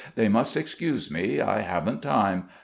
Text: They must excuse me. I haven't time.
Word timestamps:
They 0.15 0.29
must 0.29 0.57
excuse 0.57 1.11
me. 1.11 1.41
I 1.41 1.59
haven't 1.59 2.01
time. 2.01 2.45